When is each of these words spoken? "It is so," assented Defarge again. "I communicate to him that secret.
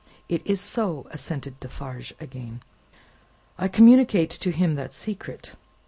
"It 0.27 0.41
is 0.45 0.59
so," 0.59 1.05
assented 1.11 1.59
Defarge 1.59 2.11
again. 2.19 2.63
"I 3.59 3.67
communicate 3.67 4.31
to 4.31 4.49
him 4.49 4.73
that 4.73 4.93
secret. 4.93 5.51